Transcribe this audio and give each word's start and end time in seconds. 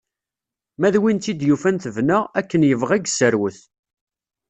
Ma 0.79 0.89
d 0.93 0.95
win 1.01 1.17
tt-id 1.19 1.41
yufan 1.47 1.77
tebna, 1.83 2.19
akken 2.39 2.67
yebɣa 2.69 2.93
i 2.97 2.99
yesserwet. 3.05 3.59